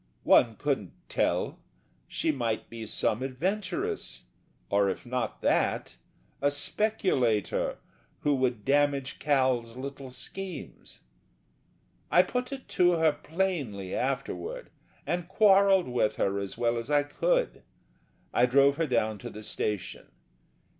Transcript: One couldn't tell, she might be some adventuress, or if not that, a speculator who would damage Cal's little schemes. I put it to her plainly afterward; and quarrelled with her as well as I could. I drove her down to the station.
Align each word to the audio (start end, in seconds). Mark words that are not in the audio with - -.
One 0.23 0.55
couldn't 0.55 0.93
tell, 1.09 1.59
she 2.07 2.31
might 2.31 2.71
be 2.71 2.87
some 2.87 3.21
adventuress, 3.21 4.23
or 4.67 4.89
if 4.89 5.05
not 5.05 5.43
that, 5.43 5.97
a 6.41 6.49
speculator 6.49 7.77
who 8.21 8.33
would 8.33 8.65
damage 8.65 9.19
Cal's 9.19 9.75
little 9.77 10.09
schemes. 10.09 11.01
I 12.09 12.23
put 12.23 12.51
it 12.51 12.67
to 12.69 12.93
her 12.93 13.11
plainly 13.11 13.93
afterward; 13.93 14.71
and 15.05 15.27
quarrelled 15.29 15.87
with 15.87 16.15
her 16.15 16.39
as 16.39 16.57
well 16.57 16.77
as 16.79 16.89
I 16.89 17.03
could. 17.03 17.61
I 18.33 18.47
drove 18.47 18.77
her 18.77 18.87
down 18.87 19.19
to 19.19 19.29
the 19.29 19.43
station. 19.43 20.07